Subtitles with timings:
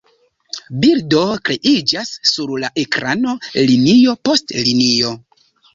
[0.85, 3.39] Bildo kreiĝas sur la ekrano
[3.71, 5.19] linio post linio.